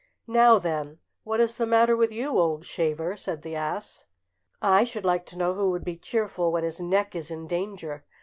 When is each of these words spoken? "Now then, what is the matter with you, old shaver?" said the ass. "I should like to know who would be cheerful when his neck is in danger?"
"Now 0.25 0.57
then, 0.57 0.97
what 1.23 1.39
is 1.39 1.57
the 1.57 1.67
matter 1.67 1.95
with 1.95 2.11
you, 2.11 2.29
old 2.39 2.65
shaver?" 2.65 3.15
said 3.15 3.43
the 3.43 3.53
ass. 3.55 4.07
"I 4.59 4.83
should 4.83 5.05
like 5.05 5.27
to 5.27 5.37
know 5.37 5.53
who 5.53 5.69
would 5.69 5.83
be 5.85 5.95
cheerful 5.95 6.51
when 6.51 6.63
his 6.63 6.79
neck 6.81 7.13
is 7.15 7.29
in 7.29 7.45
danger?" 7.45 8.03